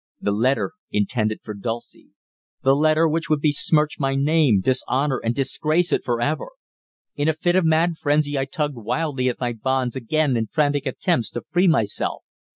The 0.19 0.31
letter 0.31 0.71
intended 0.89 1.41
for 1.43 1.53
Dulcie! 1.53 2.09
The 2.63 2.75
letter 2.75 3.07
which 3.07 3.29
would 3.29 3.39
besmirch 3.39 3.99
my 3.99 4.15
name, 4.15 4.59
dishonour 4.61 5.21
and 5.23 5.35
disgrace 5.35 5.91
it 5.93 6.03
for 6.03 6.19
ever! 6.19 6.47
In 7.15 7.27
a 7.27 7.35
fit 7.35 7.55
of 7.55 7.65
mad 7.65 7.97
frenzy 8.01 8.35
I 8.35 8.45
tugged 8.45 8.77
wildly 8.77 9.29
at 9.29 9.39
my 9.39 9.53
bonds 9.53 9.95
again 9.95 10.35
in 10.35 10.47
frantic 10.47 10.87
attempts 10.87 11.29
to 11.33 11.41
free 11.41 11.67
myself. 11.67 12.23